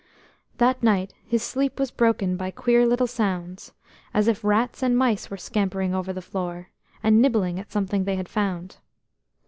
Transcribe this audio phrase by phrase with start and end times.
[0.57, 3.71] That night his sleep was broken by queer little sounds,
[4.15, 6.69] as if rats and mice were scampering over the floor,
[7.03, 8.77] and nibbling at something they had found.